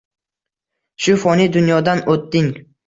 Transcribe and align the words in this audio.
Shu 1.05 1.21
foniy 1.27 1.53
dunyodan 1.59 2.05
o‘tding. 2.17 2.55